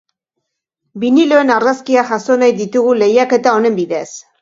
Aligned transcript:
Biniloen 1.03 1.53
argazkiak 1.57 2.11
jaso 2.15 2.41
nahi 2.43 2.59
ditugu, 2.65 2.99
lehiaketa 3.05 3.59
honen 3.61 3.83
bidez. 3.83 4.07